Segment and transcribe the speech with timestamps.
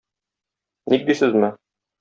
[0.93, 1.55] Ник дисезме?